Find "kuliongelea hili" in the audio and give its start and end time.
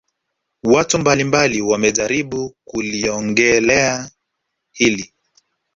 2.65-5.13